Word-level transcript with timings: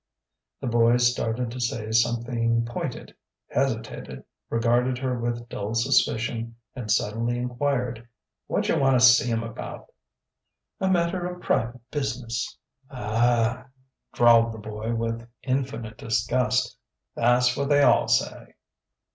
The 0.61 0.65
boy 0.65 0.97
started 0.97 1.51
to 1.51 1.59
say 1.61 1.91
something 1.91 2.65
pointed, 2.65 3.13
hesitated, 3.51 4.23
regarded 4.49 4.97
her 4.97 5.19
with 5.19 5.47
dull 5.47 5.75
suspicion, 5.75 6.55
and 6.75 6.89
suddenly 6.89 7.37
enquired: 7.37 8.07
"Whaja 8.49 8.79
wanna 8.79 8.99
see 8.99 9.31
'm 9.31 9.41
'bout?" 9.53 9.91
"A 10.79 10.89
matter 10.89 11.27
of 11.27 11.43
private 11.43 11.81
business." 11.91 12.57
"Ah," 12.89 13.67
drawled 14.11 14.53
the 14.53 14.57
boy 14.57 14.95
with 14.95 15.27
infinite 15.43 15.99
disgust, 15.99 16.75
"tha's 17.15 17.55
what 17.55 17.69
they 17.69 17.83
all 17.83 18.07
say!" 18.07 18.55